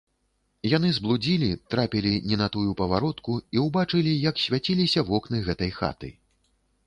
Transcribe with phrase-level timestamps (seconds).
[0.69, 6.09] Яны зблудзілі, трапілі не на тую паваротку і ўбачылі, як свяціліся вокны гэтай хаты.